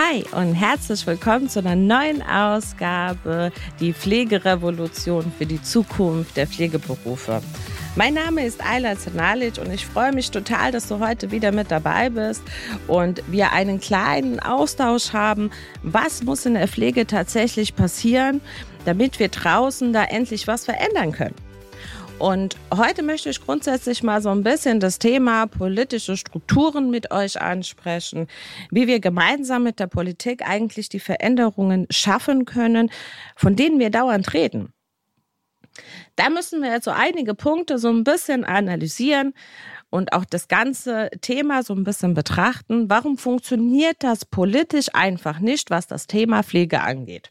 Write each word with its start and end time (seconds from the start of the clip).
Hi 0.00 0.24
und 0.32 0.54
herzlich 0.54 1.06
willkommen 1.06 1.50
zu 1.50 1.58
einer 1.58 1.76
neuen 1.76 2.22
Ausgabe 2.22 3.52
Die 3.80 3.92
Pflegerevolution 3.92 5.30
für 5.36 5.44
die 5.44 5.60
Zukunft 5.60 6.38
der 6.38 6.46
Pflegeberufe. 6.46 7.42
Mein 7.96 8.14
Name 8.14 8.46
ist 8.46 8.64
Ayla 8.64 8.96
Zenalic 8.96 9.58
und 9.58 9.70
ich 9.70 9.84
freue 9.84 10.12
mich 10.14 10.30
total, 10.30 10.72
dass 10.72 10.88
du 10.88 11.00
heute 11.00 11.30
wieder 11.32 11.52
mit 11.52 11.70
dabei 11.70 12.08
bist 12.08 12.42
und 12.86 13.22
wir 13.30 13.52
einen 13.52 13.78
kleinen 13.78 14.40
Austausch 14.40 15.12
haben. 15.12 15.50
Was 15.82 16.22
muss 16.22 16.46
in 16.46 16.54
der 16.54 16.68
Pflege 16.68 17.06
tatsächlich 17.06 17.76
passieren, 17.76 18.40
damit 18.86 19.18
wir 19.18 19.28
draußen 19.28 19.92
da 19.92 20.04
endlich 20.04 20.46
was 20.46 20.64
verändern 20.64 21.12
können? 21.12 21.49
Und 22.20 22.58
heute 22.76 23.02
möchte 23.02 23.30
ich 23.30 23.40
grundsätzlich 23.40 24.02
mal 24.02 24.20
so 24.20 24.28
ein 24.28 24.42
bisschen 24.42 24.78
das 24.78 24.98
Thema 24.98 25.46
politische 25.46 26.18
Strukturen 26.18 26.90
mit 26.90 27.10
euch 27.12 27.40
ansprechen, 27.40 28.26
wie 28.70 28.86
wir 28.86 29.00
gemeinsam 29.00 29.62
mit 29.62 29.80
der 29.80 29.86
Politik 29.86 30.46
eigentlich 30.46 30.90
die 30.90 31.00
Veränderungen 31.00 31.86
schaffen 31.88 32.44
können, 32.44 32.90
von 33.36 33.56
denen 33.56 33.78
wir 33.78 33.88
dauernd 33.88 34.34
reden. 34.34 34.74
Da 36.16 36.28
müssen 36.28 36.60
wir 36.60 36.70
jetzt 36.70 36.84
so 36.84 36.90
einige 36.90 37.34
Punkte 37.34 37.78
so 37.78 37.88
ein 37.88 38.04
bisschen 38.04 38.44
analysieren 38.44 39.32
und 39.88 40.12
auch 40.12 40.26
das 40.26 40.46
ganze 40.46 41.08
Thema 41.22 41.62
so 41.62 41.72
ein 41.72 41.84
bisschen 41.84 42.12
betrachten. 42.12 42.90
Warum 42.90 43.16
funktioniert 43.16 43.96
das 44.00 44.26
politisch 44.26 44.88
einfach 44.92 45.38
nicht, 45.38 45.70
was 45.70 45.86
das 45.86 46.06
Thema 46.06 46.42
Pflege 46.42 46.82
angeht? 46.82 47.30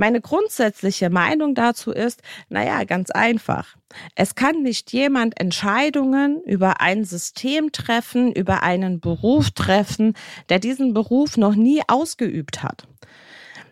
Meine 0.00 0.22
grundsätzliche 0.22 1.10
Meinung 1.10 1.54
dazu 1.54 1.92
ist, 1.92 2.22
naja, 2.48 2.84
ganz 2.84 3.10
einfach. 3.10 3.76
Es 4.14 4.34
kann 4.34 4.62
nicht 4.62 4.94
jemand 4.94 5.38
Entscheidungen 5.38 6.42
über 6.44 6.80
ein 6.80 7.04
System 7.04 7.70
treffen, 7.70 8.32
über 8.32 8.62
einen 8.62 9.00
Beruf 9.00 9.50
treffen, 9.50 10.14
der 10.48 10.58
diesen 10.58 10.94
Beruf 10.94 11.36
noch 11.36 11.54
nie 11.54 11.82
ausgeübt 11.86 12.62
hat. 12.62 12.88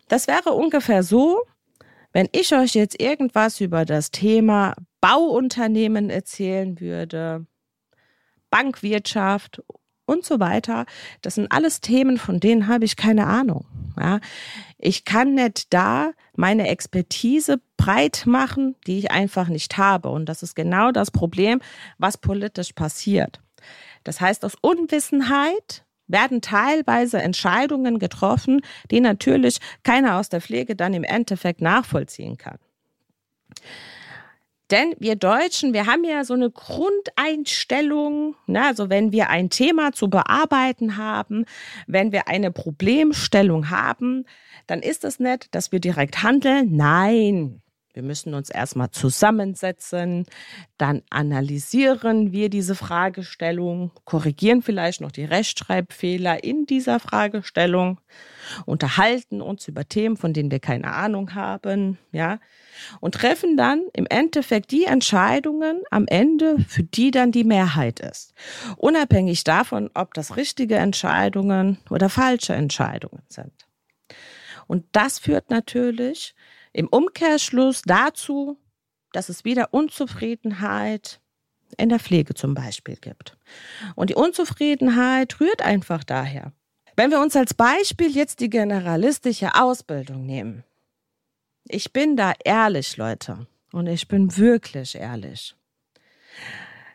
Das 0.08 0.26
wäre 0.26 0.52
ungefähr 0.52 1.02
so, 1.02 1.44
wenn 2.12 2.28
ich 2.32 2.52
euch 2.52 2.74
jetzt 2.74 3.00
irgendwas 3.00 3.62
über 3.62 3.86
das 3.86 4.10
Thema 4.10 4.74
Bauunternehmen 5.00 6.10
erzählen 6.10 6.78
würde, 6.78 7.46
Bankwirtschaft 8.50 9.62
und 10.08 10.24
so 10.24 10.40
weiter. 10.40 10.86
Das 11.22 11.34
sind 11.34 11.52
alles 11.52 11.80
Themen, 11.80 12.18
von 12.18 12.40
denen 12.40 12.66
habe 12.66 12.84
ich 12.84 12.96
keine 12.96 13.26
Ahnung. 13.26 13.66
Ja, 13.98 14.20
ich 14.78 15.04
kann 15.04 15.34
nicht 15.34 15.72
da 15.74 16.12
meine 16.34 16.68
Expertise 16.68 17.60
breit 17.76 18.24
machen, 18.26 18.76
die 18.86 18.98
ich 18.98 19.10
einfach 19.10 19.48
nicht 19.48 19.76
habe. 19.76 20.08
Und 20.08 20.26
das 20.26 20.42
ist 20.42 20.54
genau 20.54 20.92
das 20.92 21.10
Problem, 21.10 21.60
was 21.98 22.16
politisch 22.16 22.72
passiert. 22.72 23.40
Das 24.04 24.20
heißt, 24.20 24.44
aus 24.44 24.54
Unwissenheit 24.60 25.84
werden 26.06 26.40
teilweise 26.40 27.20
Entscheidungen 27.20 27.98
getroffen, 27.98 28.62
die 28.90 29.00
natürlich 29.00 29.58
keiner 29.82 30.18
aus 30.18 30.28
der 30.28 30.40
Pflege 30.40 30.74
dann 30.74 30.94
im 30.94 31.04
Endeffekt 31.04 31.60
nachvollziehen 31.60 32.38
kann. 32.38 32.58
Denn 34.70 34.94
wir 34.98 35.16
Deutschen, 35.16 35.72
wir 35.72 35.86
haben 35.86 36.04
ja 36.04 36.24
so 36.24 36.34
eine 36.34 36.50
Grundeinstellung, 36.50 38.36
ne? 38.46 38.66
also 38.66 38.90
wenn 38.90 39.12
wir 39.12 39.30
ein 39.30 39.48
Thema 39.48 39.92
zu 39.92 40.10
bearbeiten 40.10 40.96
haben, 40.98 41.46
wenn 41.86 42.12
wir 42.12 42.28
eine 42.28 42.50
Problemstellung 42.50 43.70
haben, 43.70 44.26
dann 44.66 44.80
ist 44.80 45.04
es 45.04 45.20
nicht, 45.20 45.54
dass 45.54 45.72
wir 45.72 45.80
direkt 45.80 46.22
handeln. 46.22 46.76
Nein, 46.76 47.62
wir 47.98 48.04
müssen 48.04 48.32
uns 48.32 48.48
erstmal 48.48 48.92
zusammensetzen, 48.92 50.24
dann 50.76 51.02
analysieren 51.10 52.30
wir 52.30 52.48
diese 52.48 52.76
Fragestellung, 52.76 53.90
korrigieren 54.04 54.62
vielleicht 54.62 55.00
noch 55.00 55.10
die 55.10 55.24
Rechtschreibfehler 55.24 56.44
in 56.44 56.64
dieser 56.64 57.00
Fragestellung, 57.00 58.00
unterhalten 58.66 59.42
uns 59.42 59.66
über 59.66 59.84
Themen, 59.88 60.16
von 60.16 60.32
denen 60.32 60.52
wir 60.52 60.60
keine 60.60 60.92
Ahnung 60.92 61.34
haben, 61.34 61.98
ja, 62.12 62.38
und 63.00 63.16
treffen 63.16 63.56
dann 63.56 63.82
im 63.94 64.06
Endeffekt 64.08 64.70
die 64.70 64.84
Entscheidungen 64.84 65.82
am 65.90 66.06
Ende, 66.06 66.60
für 66.68 66.84
die 66.84 67.10
dann 67.10 67.32
die 67.32 67.42
Mehrheit 67.42 67.98
ist. 67.98 68.32
Unabhängig 68.76 69.42
davon, 69.42 69.90
ob 69.94 70.14
das 70.14 70.36
richtige 70.36 70.76
Entscheidungen 70.76 71.78
oder 71.90 72.08
falsche 72.08 72.54
Entscheidungen 72.54 73.22
sind. 73.28 73.52
Und 74.68 74.84
das 74.92 75.18
führt 75.18 75.50
natürlich 75.50 76.36
im 76.72 76.88
Umkehrschluss 76.88 77.82
dazu, 77.82 78.58
dass 79.12 79.28
es 79.28 79.44
wieder 79.44 79.72
Unzufriedenheit 79.72 81.20
in 81.76 81.88
der 81.88 81.98
Pflege 81.98 82.34
zum 82.34 82.54
Beispiel 82.54 82.96
gibt. 82.96 83.36
Und 83.94 84.10
die 84.10 84.14
Unzufriedenheit 84.14 85.40
rührt 85.40 85.62
einfach 85.62 86.04
daher. 86.04 86.52
Wenn 86.96 87.10
wir 87.10 87.20
uns 87.20 87.36
als 87.36 87.54
Beispiel 87.54 88.10
jetzt 88.10 88.40
die 88.40 88.50
generalistische 88.50 89.54
Ausbildung 89.54 90.26
nehmen. 90.26 90.64
Ich 91.68 91.92
bin 91.92 92.16
da 92.16 92.32
ehrlich, 92.44 92.96
Leute. 92.96 93.46
Und 93.72 93.86
ich 93.86 94.08
bin 94.08 94.36
wirklich 94.36 94.94
ehrlich. 94.94 95.54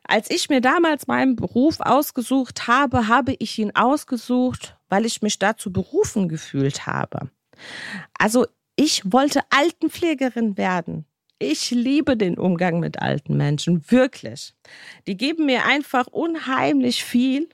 Als 0.04 0.30
ich 0.30 0.50
mir 0.50 0.60
damals 0.60 1.08
meinen 1.08 1.36
Beruf 1.36 1.80
ausgesucht 1.80 2.68
habe, 2.68 3.08
habe 3.08 3.36
ich 3.40 3.58
ihn 3.58 3.76
ausgesucht, 3.76 4.76
weil 4.90 5.06
ich 5.06 5.22
mich 5.22 5.40
dazu 5.40 5.72
berufen 5.72 6.28
gefühlt 6.28 6.86
habe. 6.86 7.30
Also 8.18 8.46
ich 8.76 9.02
wollte 9.06 9.42
Altenpflegerin 9.50 10.58
werden. 10.58 11.06
Ich 11.40 11.72
liebe 11.72 12.16
den 12.16 12.38
Umgang 12.38 12.80
mit 12.80 13.02
alten 13.02 13.36
Menschen, 13.36 13.84
wirklich. 13.92 14.54
Die 15.08 15.18
geben 15.18 15.46
mir 15.46 15.66
einfach 15.66 16.08
unheimlich 16.08 17.04
viel. 17.04 17.50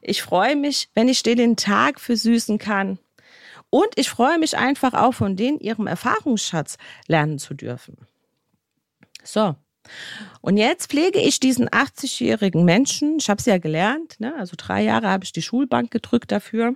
Ich 0.00 0.22
freue 0.22 0.56
mich, 0.56 0.88
wenn 0.94 1.08
ich 1.08 1.22
den 1.22 1.56
Tag 1.56 2.00
versüßen 2.00 2.58
kann. 2.58 2.98
Und 3.70 3.88
ich 3.96 4.08
freue 4.08 4.38
mich 4.38 4.56
einfach 4.56 4.94
auch 4.94 5.12
von 5.12 5.36
denen, 5.36 5.58
ihrem 5.58 5.86
Erfahrungsschatz 5.86 6.78
lernen 7.06 7.38
zu 7.38 7.54
dürfen. 7.54 7.98
So. 9.24 9.56
Und 10.40 10.56
jetzt 10.56 10.90
pflege 10.90 11.18
ich 11.18 11.40
diesen 11.40 11.68
80-jährigen 11.68 12.64
Menschen. 12.64 13.18
Ich 13.18 13.28
habe 13.28 13.40
es 13.40 13.46
ja 13.46 13.58
gelernt. 13.58 14.20
Ne? 14.20 14.34
Also 14.38 14.54
drei 14.56 14.82
Jahre 14.82 15.08
habe 15.08 15.24
ich 15.24 15.32
die 15.32 15.42
Schulbank 15.42 15.90
gedrückt 15.90 16.32
dafür. 16.32 16.74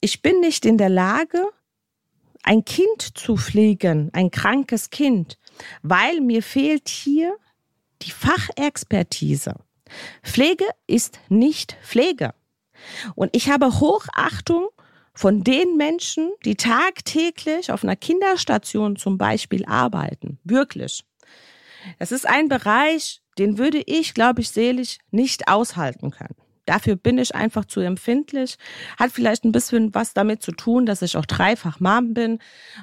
Ich 0.00 0.22
bin 0.22 0.40
nicht 0.40 0.66
in 0.66 0.78
der 0.78 0.90
Lage, 0.90 1.48
ein 2.42 2.64
Kind 2.64 3.16
zu 3.16 3.36
pflegen, 3.36 4.10
ein 4.12 4.30
krankes 4.30 4.90
Kind, 4.90 5.38
weil 5.82 6.20
mir 6.20 6.42
fehlt 6.42 6.88
hier 6.88 7.36
die 8.02 8.10
Fachexpertise. 8.10 9.54
Pflege 10.22 10.64
ist 10.86 11.20
nicht 11.28 11.76
Pflege. 11.82 12.34
Und 13.14 13.34
ich 13.34 13.50
habe 13.50 13.80
Hochachtung 13.80 14.68
von 15.14 15.44
den 15.44 15.76
Menschen, 15.76 16.32
die 16.44 16.56
tagtäglich 16.56 17.70
auf 17.70 17.84
einer 17.84 17.96
Kinderstation 17.96 18.96
zum 18.96 19.18
Beispiel 19.18 19.64
arbeiten. 19.66 20.38
Wirklich. 20.42 21.04
Es 21.98 22.12
ist 22.12 22.26
ein 22.26 22.48
Bereich, 22.48 23.20
den 23.38 23.58
würde 23.58 23.82
ich, 23.86 24.14
glaube 24.14 24.40
ich, 24.40 24.50
selig 24.50 24.98
nicht 25.10 25.48
aushalten 25.48 26.10
können. 26.10 26.36
Dafür 26.64 26.94
bin 26.94 27.18
ich 27.18 27.34
einfach 27.34 27.64
zu 27.64 27.80
empfindlich. 27.80 28.56
Hat 28.98 29.10
vielleicht 29.10 29.44
ein 29.44 29.52
bisschen 29.52 29.94
was 29.94 30.14
damit 30.14 30.42
zu 30.42 30.52
tun, 30.52 30.86
dass 30.86 31.02
ich 31.02 31.16
auch 31.16 31.26
dreifach 31.26 31.80
Mom 31.80 32.14
bin 32.14 32.38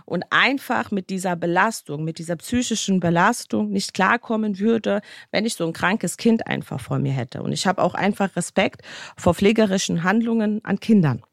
und 0.05 0.25
einfach 0.31 0.91
mit 0.91 1.09
dieser 1.09 1.37
Belastung, 1.37 2.03
mit 2.03 2.17
dieser 2.19 2.35
psychischen 2.35 2.99
Belastung 2.99 3.69
nicht 3.69 3.93
klarkommen 3.93 4.59
würde, 4.59 5.01
wenn 5.31 5.45
ich 5.45 5.53
so 5.55 5.65
ein 5.65 5.73
krankes 5.73 6.17
Kind 6.17 6.45
einfach 6.47 6.81
vor 6.81 6.99
mir 6.99 7.13
hätte. 7.13 7.41
Und 7.41 7.53
ich 7.53 7.67
habe 7.67 7.81
auch 7.81 7.93
einfach 7.93 8.35
Respekt 8.35 8.81
vor 9.15 9.33
pflegerischen 9.33 10.03
Handlungen 10.03 10.63
an 10.65 10.79
Kindern. 10.79 11.23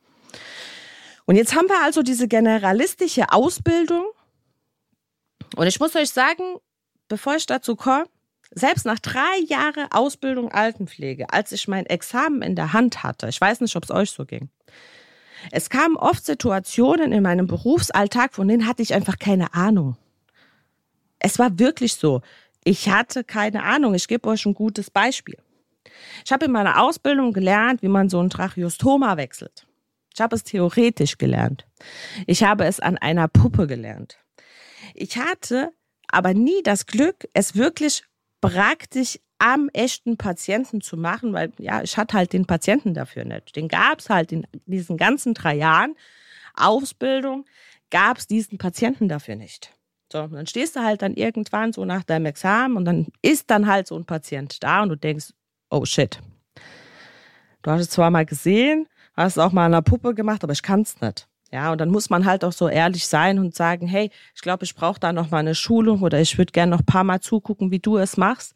Und 1.25 1.35
jetzt 1.35 1.57
haben 1.57 1.69
wir 1.69 1.83
also 1.83 2.03
diese 2.03 2.29
generalistische 2.29 3.33
Ausbildung. 3.33 4.05
Und 5.57 5.67
ich 5.67 5.81
muss 5.81 5.97
euch 5.97 6.11
sagen, 6.11 6.59
bevor 7.09 7.35
ich 7.35 7.47
dazu 7.47 7.75
komme, 7.75 8.07
selbst 8.59 8.87
nach 8.87 8.99
drei 8.99 9.39
Jahren 9.47 9.87
Ausbildung 9.93 10.51
Altenpflege, 10.51 11.31
als 11.31 11.53
ich 11.53 11.69
mein 11.69 11.87
Examen 11.87 12.41
in 12.41 12.57
der 12.57 12.73
Hand 12.73 13.03
hatte, 13.03 13.29
ich 13.29 13.41
weiß 13.41 13.61
nicht, 13.61 13.77
ob 13.77 13.85
es 13.85 13.91
euch 13.91 14.11
so 14.11 14.25
ging, 14.25 14.49
es 15.53 15.69
kamen 15.69 15.97
oft 15.97 16.25
Situationen 16.25 17.13
in 17.13 17.23
meinem 17.23 17.47
Berufsalltag, 17.47 18.35
von 18.35 18.49
denen 18.49 18.67
hatte 18.67 18.83
ich 18.83 18.95
einfach 18.95 19.19
keine 19.19 19.55
Ahnung. 19.55 19.97
Es 21.19 21.39
war 21.39 21.59
wirklich 21.59 21.95
so. 21.95 22.23
Ich 22.65 22.89
hatte 22.89 23.23
keine 23.25 23.63
Ahnung. 23.63 23.95
Ich 23.95 24.09
gebe 24.09 24.29
euch 24.29 24.45
ein 24.47 24.55
gutes 24.55 24.91
Beispiel. 24.91 25.39
Ich 26.25 26.33
habe 26.33 26.47
in 26.47 26.53
meiner 26.53 26.83
Ausbildung 26.83 27.33
gelernt, 27.33 27.83
wie 27.83 27.89
man 27.89 28.09
so 28.09 28.21
ein 28.21 28.31
Tracheostoma 28.31 29.17
wechselt. 29.17 29.67
Ich 30.13 30.21
habe 30.21 30.35
es 30.35 30.45
theoretisch 30.45 31.19
gelernt. 31.19 31.67
Ich 32.27 32.43
habe 32.43 32.65
es 32.65 32.81
an 32.81 32.99
einer 32.99 33.29
Puppe 33.29 33.67
gelernt. 33.67 34.19
Ich 34.95 35.17
hatte 35.19 35.73
aber 36.09 36.35
nie 36.35 36.63
das 36.63 36.87
Glück, 36.87 37.29
es 37.35 37.55
wirklich 37.55 38.03
praktisch 38.41 39.19
am 39.39 39.69
echten 39.73 40.17
Patienten 40.17 40.81
zu 40.81 40.97
machen, 40.97 41.33
weil 41.33 41.53
ja, 41.59 41.83
ich 41.83 41.97
hatte 41.97 42.17
halt 42.17 42.33
den 42.33 42.47
Patienten 42.47 42.95
dafür 42.95 43.25
nicht. 43.25 43.55
Den 43.57 43.69
gab 43.69 43.99
es 43.99 44.09
halt 44.09 44.33
in 44.33 44.47
diesen 44.67 44.97
ganzen 44.97 45.35
drei 45.35 45.55
Jahren 45.55 45.95
Ausbildung, 46.55 47.45
gab 47.91 48.19
es 48.19 48.27
diesen 48.27 48.59
Patienten 48.59 49.09
dafür 49.09 49.37
nicht. 49.37 49.73
So, 50.11 50.27
dann 50.27 50.47
stehst 50.47 50.77
du 50.77 50.81
halt 50.81 51.03
dann 51.03 51.15
irgendwann 51.15 51.73
so 51.73 51.85
nach 51.85 52.05
deinem 52.05 52.27
Examen 52.27 52.77
und 52.77 52.85
dann 52.85 53.09
ist 53.23 53.51
dann 53.51 53.67
halt 53.67 53.87
so 53.89 53.97
ein 53.97 54.05
Patient 54.05 54.63
da 54.63 54.83
und 54.83 54.89
du 54.91 54.97
denkst, 54.97 55.33
oh 55.71 55.85
shit. 55.85 56.21
Du 57.63 57.71
hast 57.71 57.81
es 57.81 57.91
zwar 57.91 58.11
mal 58.11 58.25
gesehen, 58.25 58.89
hast 59.15 59.39
auch 59.39 59.53
mal 59.53 59.67
an 59.67 59.75
einer 59.75 59.83
Puppe 59.83 60.15
gemacht, 60.15 60.45
aber 60.45 60.53
ich 60.53 60.63
kann's 60.63 61.01
nicht. 61.01 61.29
Ja, 61.53 61.73
und 61.73 61.81
dann 61.81 61.91
muss 61.91 62.11
man 62.11 62.25
halt 62.25 62.45
auch 62.45 62.53
so 62.53 62.69
ehrlich 62.69 63.07
sein 63.07 63.39
und 63.39 63.55
sagen, 63.55 63.87
hey, 63.87 64.11
ich 64.35 64.43
glaube, 64.43 64.65
ich 64.65 64.75
brauche 64.75 64.99
da 64.99 65.13
noch 65.13 65.31
mal 65.31 65.39
eine 65.39 65.55
Schulung 65.55 66.03
oder 66.03 66.21
ich 66.21 66.39
würde 66.39 66.53
gerne 66.53 66.71
noch 66.71 66.81
ein 66.81 66.87
paar 66.87 67.05
Mal 67.05 67.21
zugucken, 67.21 67.71
wie 67.71 67.79
du 67.79 67.99
es 67.99 68.17
machst, 68.17 68.55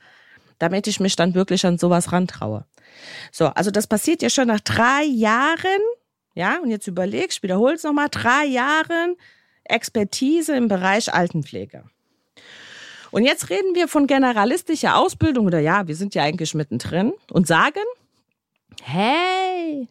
damit 0.59 0.87
ich 0.87 0.99
mich 0.99 1.15
dann 1.17 1.35
wirklich 1.35 1.65
an 1.65 1.79
sowas 1.79 2.13
rantraue. 2.13 2.65
So, 3.31 3.47
also 3.47 3.71
das 3.71 3.87
passiert 3.87 4.23
ja 4.23 4.31
schon 4.31 4.49
nach 4.49 4.61
drei 4.61 5.05
Jahren, 5.05 5.81
ja, 6.35 6.59
und 6.63 6.71
jetzt 6.71 6.89
überleg, 6.89 7.31
ich 7.31 7.43
wiederhole 7.43 7.75
es 7.75 7.85
nochmal, 7.85 8.09
drei 8.11 8.45
Jahren 8.45 9.17
Expertise 9.65 10.57
im 10.57 10.69
Bereich 10.69 11.13
Altenpflege. 11.15 11.85
Und 13.13 13.25
jetzt 13.25 13.51
reden 13.51 13.75
wir 13.75 13.89
von 13.89 14.07
generalistischer 14.07 14.97
Ausbildung 14.97 15.47
oder 15.47 15.59
ja, 15.59 15.87
wir 15.89 15.97
sind 15.97 16.15
ja 16.15 16.23
eigentlich 16.23 16.55
mittendrin 16.55 17.13
und 17.31 17.47
sagen, 17.47 17.81
hey, 18.83 19.89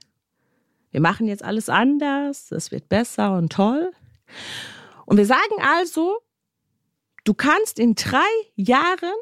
wir 0.91 1.01
machen 1.01 1.27
jetzt 1.27 1.43
alles 1.43 1.69
anders, 1.69 2.51
es 2.51 2.71
wird 2.71 2.89
besser 2.89 3.37
und 3.37 3.51
toll. 3.51 3.91
Und 5.05 5.17
wir 5.17 5.25
sagen 5.25 5.61
also, 5.61 6.17
du 7.23 7.33
kannst 7.33 7.79
in 7.79 7.95
drei 7.95 8.19
Jahren 8.55 9.13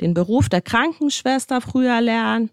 den 0.00 0.14
Beruf 0.14 0.48
der 0.48 0.62
Krankenschwester 0.62 1.60
früher 1.60 2.00
lernen, 2.00 2.50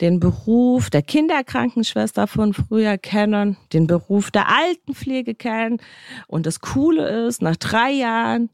den 0.00 0.20
Beruf 0.20 0.90
der 0.90 1.02
Kinderkrankenschwester 1.02 2.26
von 2.26 2.54
früher 2.54 2.98
kennen, 2.98 3.56
den 3.72 3.86
Beruf 3.86 4.30
der 4.30 4.48
Altenpflege 4.48 5.34
kennen. 5.34 5.80
Und 6.28 6.46
das 6.46 6.60
Coole 6.60 7.26
ist, 7.26 7.42
nach 7.42 7.56
drei 7.56 7.90
Jahren, 7.90 8.50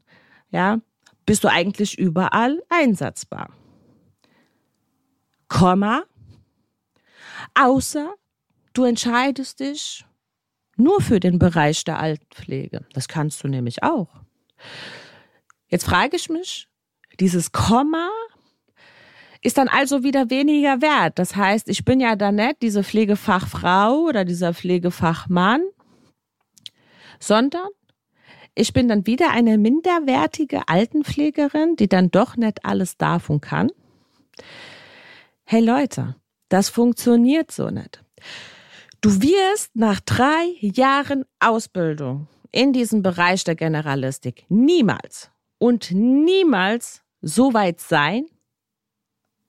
ja, 0.49 0.79
bist 1.25 1.43
du 1.43 1.47
eigentlich 1.49 1.97
überall 1.97 2.61
einsatzbar. 2.69 3.49
Komma, 5.47 6.03
außer 7.53 8.13
du 8.73 8.83
entscheidest 8.83 9.59
dich 9.59 10.05
nur 10.77 11.01
für 11.01 11.19
den 11.19 11.39
Bereich 11.39 11.83
der 11.83 11.99
Altenpflege. 11.99 12.85
Das 12.93 13.07
kannst 13.07 13.43
du 13.43 13.47
nämlich 13.47 13.83
auch. 13.83 14.09
Jetzt 15.67 15.85
frage 15.85 16.15
ich 16.15 16.29
mich, 16.29 16.67
dieses 17.19 17.51
Komma 17.51 18.09
ist 19.41 19.57
dann 19.57 19.67
also 19.67 20.03
wieder 20.03 20.29
weniger 20.29 20.81
wert. 20.81 21.19
Das 21.19 21.35
heißt, 21.35 21.69
ich 21.69 21.85
bin 21.85 21.99
ja 21.99 22.15
dann 22.15 22.35
nicht 22.35 22.61
diese 22.61 22.83
Pflegefachfrau 22.83 23.99
oder 24.07 24.25
dieser 24.25 24.53
Pflegefachmann, 24.53 25.61
sondern 27.19 27.67
ich 28.55 28.73
bin 28.73 28.87
dann 28.87 29.05
wieder 29.05 29.31
eine 29.31 29.57
minderwertige 29.57 30.67
Altenpflegerin, 30.67 31.75
die 31.75 31.87
dann 31.87 32.09
doch 32.09 32.37
nicht 32.37 32.65
alles 32.65 32.97
darf 32.97 33.29
und 33.29 33.41
kann. 33.41 33.69
Hey 35.43 35.61
Leute, 35.61 36.15
das 36.49 36.69
funktioniert 36.69 37.51
so 37.51 37.69
nicht. 37.69 38.03
Du 39.01 39.21
wirst 39.21 39.75
nach 39.75 39.99
drei 39.99 40.55
Jahren 40.61 41.25
Ausbildung 41.39 42.27
in 42.51 42.73
diesem 42.73 43.01
Bereich 43.01 43.43
der 43.43 43.55
Generalistik 43.55 44.45
niemals 44.49 45.29
und 45.57 45.91
niemals 45.91 47.03
so 47.21 47.53
weit 47.53 47.79
sein, 47.79 48.25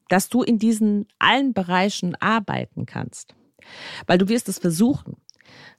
dass 0.08 0.28
du 0.28 0.42
in 0.42 0.58
diesen 0.58 1.08
allen 1.18 1.52
Bereichen 1.52 2.14
arbeiten 2.16 2.86
kannst. 2.86 3.34
Weil 4.06 4.18
du 4.18 4.28
wirst 4.28 4.48
es 4.48 4.58
versuchen. 4.58 5.16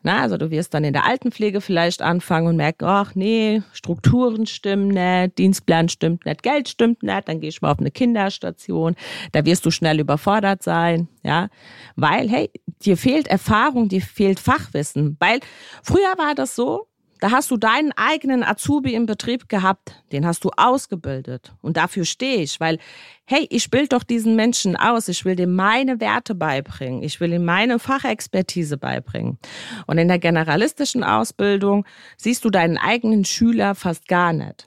Na, 0.04 0.22
also 0.22 0.38
du 0.38 0.52
wirst 0.52 0.74
dann 0.74 0.84
in 0.84 0.94
der 0.94 1.06
Altenpflege 1.06 1.60
vielleicht 1.60 2.02
anfangen 2.02 2.48
und 2.48 2.56
merken, 2.56 2.86
ach 2.86 3.16
nee, 3.16 3.62
Strukturen 3.74 4.46
stimmen 4.46 4.90
nicht, 4.90 5.38
Dienstplan 5.38 5.90
stimmt 5.90 6.26
nicht, 6.26 6.44
Geld 6.44 6.70
stimmt 6.70 7.04
nicht, 7.04 7.28
dann 7.28 7.42
gehst 7.42 7.58
du 7.58 7.66
mal 7.66 7.72
auf 7.72 7.80
eine 7.80 7.92
Kinderstation, 7.92 8.96
da 9.32 9.44
wirst 9.46 9.66
du 9.66 9.72
schnell 9.72 10.00
überfordert 10.00 10.64
sein, 10.64 11.08
ja, 11.24 11.50
weil, 11.96 12.30
hey, 12.30 12.52
dir 12.84 12.96
fehlt 12.96 13.28
Erfahrung, 13.28 13.90
dir 13.90 14.02
fehlt 14.02 14.40
Fachwissen, 14.40 15.18
weil 15.20 15.40
früher 15.84 16.14
war 16.18 16.36
das 16.36 16.56
so, 16.56 16.88
da 17.20 17.32
hast 17.32 17.50
du 17.52 17.58
deinen 17.58 17.92
eigenen 17.94 18.44
Azubi 18.44 18.94
im 18.94 19.06
Betrieb 19.06 19.50
gehabt, 19.50 20.04
den 20.12 20.26
hast 20.26 20.44
du 20.44 20.52
ausgebildet. 20.56 21.54
Und 21.62 21.78
dafür 21.78 22.06
stehe 22.06 22.42
ich, 22.42 22.60
weil, 22.60 22.80
hey, 23.26 23.48
ich 23.50 23.70
bilde 23.70 23.90
doch 23.90 24.04
diesen 24.04 24.36
Menschen 24.36 24.76
aus, 24.76 25.08
ich 25.08 25.26
will 25.26 25.36
dem 25.36 25.56
meine 25.56 26.00
Werte 26.00 26.36
beibringen, 26.36 27.04
ich 27.04 27.20
will 27.20 27.34
ihm 27.34 27.46
meine 27.46 27.80
Fachexpertise 27.80 28.78
beibringen. 28.78 29.38
Und 29.86 29.98
in 29.98 30.08
der 30.08 30.20
generalistischen 30.20 31.04
Ausbildung 31.04 31.86
siehst 32.18 32.46
du 32.46 32.50
deinen 32.50 32.78
eigenen 32.78 33.26
Schüler 33.26 33.76
fast 33.76 34.08
gar 34.08 34.34
nicht. 34.34 34.67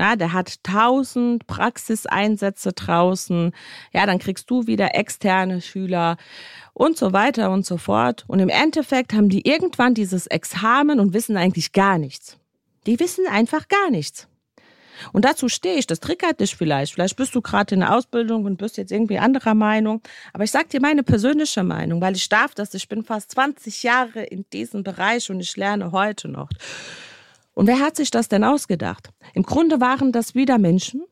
Na, 0.00 0.16
der 0.16 0.32
hat 0.32 0.64
tausend 0.64 1.46
Praxiseinsätze 1.46 2.72
draußen. 2.72 3.52
Ja, 3.92 4.06
dann 4.06 4.18
kriegst 4.18 4.50
du 4.50 4.66
wieder 4.66 4.94
externe 4.94 5.60
Schüler 5.60 6.16
und 6.72 6.96
so 6.96 7.12
weiter 7.12 7.50
und 7.50 7.66
so 7.66 7.76
fort. 7.76 8.24
Und 8.26 8.38
im 8.38 8.48
Endeffekt 8.48 9.12
haben 9.12 9.28
die 9.28 9.46
irgendwann 9.46 9.92
dieses 9.92 10.26
Examen 10.26 11.00
und 11.00 11.12
wissen 11.12 11.36
eigentlich 11.36 11.72
gar 11.72 11.98
nichts. 11.98 12.38
Die 12.86 12.98
wissen 12.98 13.26
einfach 13.26 13.68
gar 13.68 13.90
nichts. 13.90 14.26
Und 15.12 15.26
dazu 15.26 15.50
stehe 15.50 15.76
ich, 15.76 15.86
das 15.86 16.00
triggert 16.00 16.40
dich 16.40 16.56
vielleicht. 16.56 16.94
Vielleicht 16.94 17.16
bist 17.16 17.34
du 17.34 17.42
gerade 17.42 17.74
in 17.74 17.80
der 17.80 17.94
Ausbildung 17.94 18.46
und 18.46 18.56
bist 18.56 18.78
jetzt 18.78 18.92
irgendwie 18.92 19.18
anderer 19.18 19.54
Meinung. 19.54 20.00
Aber 20.32 20.44
ich 20.44 20.50
sag 20.50 20.70
dir 20.70 20.80
meine 20.80 21.02
persönliche 21.02 21.62
Meinung, 21.62 22.00
weil 22.00 22.16
ich 22.16 22.26
darf 22.30 22.54
das. 22.54 22.72
Ich 22.72 22.88
bin 22.88 23.04
fast 23.04 23.32
20 23.32 23.82
Jahre 23.82 24.22
in 24.22 24.46
diesem 24.50 24.82
Bereich 24.82 25.30
und 25.30 25.40
ich 25.40 25.58
lerne 25.58 25.92
heute 25.92 26.28
noch. 26.28 26.48
Und 27.54 27.66
wer 27.66 27.80
hat 27.80 27.96
sich 27.96 28.10
das 28.10 28.28
denn 28.28 28.44
ausgedacht? 28.44 29.10
Im 29.34 29.42
Grunde 29.42 29.80
waren 29.80 30.12
das 30.12 30.34
wieder 30.34 30.58
Menschen, 30.58 31.02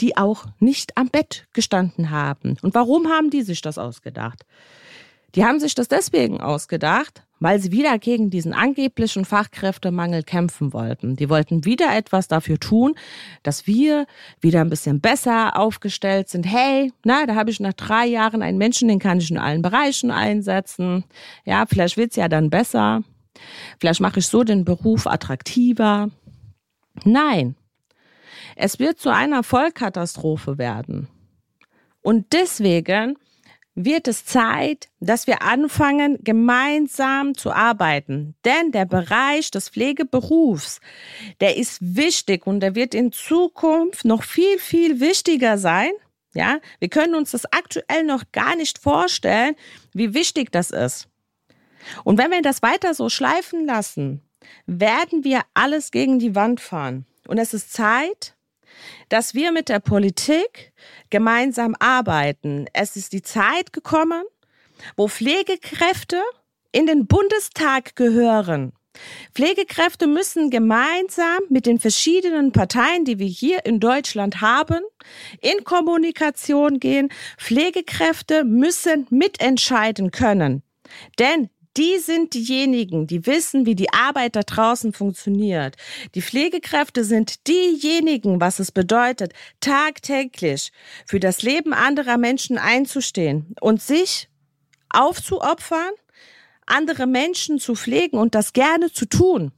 die 0.00 0.16
auch 0.16 0.46
nicht 0.60 0.96
am 0.96 1.08
Bett 1.08 1.46
gestanden 1.52 2.10
haben. 2.10 2.56
Und 2.62 2.74
warum 2.74 3.08
haben 3.08 3.30
die 3.30 3.42
sich 3.42 3.60
das 3.60 3.78
ausgedacht? 3.78 4.44
Die 5.34 5.44
haben 5.44 5.60
sich 5.60 5.74
das 5.74 5.88
deswegen 5.88 6.40
ausgedacht, 6.40 7.22
weil 7.38 7.60
sie 7.60 7.70
wieder 7.70 7.98
gegen 7.98 8.30
diesen 8.30 8.54
angeblichen 8.54 9.24
Fachkräftemangel 9.24 10.22
kämpfen 10.22 10.72
wollten. 10.72 11.16
Die 11.16 11.28
wollten 11.28 11.64
wieder 11.64 11.94
etwas 11.94 12.28
dafür 12.28 12.58
tun, 12.58 12.94
dass 13.42 13.66
wir 13.66 14.06
wieder 14.40 14.62
ein 14.62 14.70
bisschen 14.70 15.00
besser 15.00 15.56
aufgestellt 15.56 16.30
sind. 16.30 16.44
Hey, 16.44 16.92
na, 17.04 17.26
da 17.26 17.34
habe 17.34 17.50
ich 17.50 17.60
nach 17.60 17.74
drei 17.74 18.06
Jahren 18.06 18.42
einen 18.42 18.58
Menschen, 18.58 18.88
den 18.88 18.98
kann 18.98 19.18
ich 19.18 19.30
in 19.30 19.38
allen 19.38 19.62
Bereichen 19.62 20.10
einsetzen. 20.10 21.04
Ja, 21.44 21.66
vielleicht 21.66 21.96
wird's 21.98 22.16
ja 22.16 22.28
dann 22.28 22.48
besser. 22.48 23.02
Vielleicht 23.78 24.00
mache 24.00 24.20
ich 24.20 24.26
so 24.26 24.44
den 24.44 24.64
Beruf 24.64 25.06
attraktiver. 25.06 26.10
Nein, 27.04 27.56
es 28.56 28.78
wird 28.78 28.98
zu 28.98 29.12
einer 29.12 29.42
Vollkatastrophe 29.42 30.58
werden. 30.58 31.08
Und 32.02 32.32
deswegen 32.32 33.16
wird 33.76 34.08
es 34.08 34.24
Zeit, 34.24 34.88
dass 34.98 35.28
wir 35.28 35.42
anfangen, 35.42 36.18
gemeinsam 36.22 37.34
zu 37.36 37.52
arbeiten. 37.52 38.34
Denn 38.44 38.72
der 38.72 38.86
Bereich 38.86 39.52
des 39.52 39.68
Pflegeberufs, 39.68 40.80
der 41.40 41.56
ist 41.56 41.78
wichtig 41.80 42.46
und 42.46 42.58
der 42.60 42.74
wird 42.74 42.94
in 42.94 43.12
Zukunft 43.12 44.04
noch 44.04 44.24
viel, 44.24 44.58
viel 44.58 44.98
wichtiger 44.98 45.58
sein. 45.58 45.90
Ja, 46.34 46.58
wir 46.80 46.88
können 46.88 47.14
uns 47.14 47.30
das 47.30 47.46
aktuell 47.52 48.04
noch 48.04 48.24
gar 48.32 48.56
nicht 48.56 48.78
vorstellen, 48.78 49.54
wie 49.92 50.12
wichtig 50.12 50.50
das 50.50 50.72
ist. 50.72 51.08
Und 52.04 52.18
wenn 52.18 52.30
wir 52.30 52.42
das 52.42 52.62
weiter 52.62 52.94
so 52.94 53.08
schleifen 53.08 53.66
lassen, 53.66 54.22
werden 54.66 55.24
wir 55.24 55.42
alles 55.54 55.90
gegen 55.90 56.18
die 56.18 56.34
Wand 56.34 56.60
fahren. 56.60 57.06
Und 57.26 57.38
es 57.38 57.54
ist 57.54 57.72
Zeit, 57.72 58.34
dass 59.08 59.34
wir 59.34 59.52
mit 59.52 59.68
der 59.68 59.80
Politik 59.80 60.72
gemeinsam 61.10 61.74
arbeiten. 61.78 62.66
Es 62.72 62.96
ist 62.96 63.12
die 63.12 63.22
Zeit 63.22 63.72
gekommen, 63.72 64.22
wo 64.96 65.08
Pflegekräfte 65.08 66.22
in 66.72 66.86
den 66.86 67.06
Bundestag 67.06 67.96
gehören. 67.96 68.72
Pflegekräfte 69.34 70.06
müssen 70.06 70.50
gemeinsam 70.50 71.38
mit 71.48 71.66
den 71.66 71.78
verschiedenen 71.78 72.52
Parteien, 72.52 73.04
die 73.04 73.18
wir 73.18 73.26
hier 73.26 73.64
in 73.64 73.80
Deutschland 73.80 74.40
haben, 74.40 74.80
in 75.40 75.64
Kommunikation 75.64 76.80
gehen. 76.80 77.10
Pflegekräfte 77.38 78.44
müssen 78.44 79.06
mitentscheiden 79.10 80.10
können. 80.10 80.62
Denn 81.18 81.48
die 81.78 81.98
sind 81.98 82.34
diejenigen, 82.34 83.06
die 83.06 83.24
wissen, 83.24 83.64
wie 83.64 83.76
die 83.76 83.92
Arbeit 83.92 84.34
da 84.34 84.42
draußen 84.42 84.92
funktioniert. 84.92 85.76
Die 86.16 86.22
Pflegekräfte 86.22 87.04
sind 87.04 87.46
diejenigen, 87.46 88.40
was 88.40 88.58
es 88.58 88.72
bedeutet, 88.72 89.32
tagtäglich 89.60 90.72
für 91.06 91.20
das 91.20 91.42
Leben 91.42 91.72
anderer 91.72 92.18
Menschen 92.18 92.58
einzustehen 92.58 93.54
und 93.60 93.80
sich 93.80 94.28
aufzuopfern, 94.90 95.92
andere 96.66 97.06
Menschen 97.06 97.60
zu 97.60 97.76
pflegen 97.76 98.18
und 98.18 98.34
das 98.34 98.52
gerne 98.52 98.92
zu 98.92 99.06
tun. 99.06 99.52